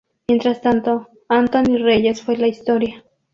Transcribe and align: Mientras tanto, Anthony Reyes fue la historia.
Mientras 0.29 0.61
tanto, 0.61 1.09
Anthony 1.29 1.77
Reyes 1.77 2.23
fue 2.23 2.35
la 2.35 2.47
historia. 2.47 3.03